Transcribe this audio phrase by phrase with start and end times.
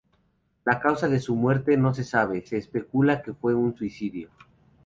[0.65, 4.31] La causa de su muerte no se sabe, se especula que fue un suicidio.